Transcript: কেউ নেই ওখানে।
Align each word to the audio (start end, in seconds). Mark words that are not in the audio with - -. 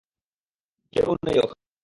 কেউ 0.93 1.09
নেই 1.25 1.37
ওখানে। 1.39 1.59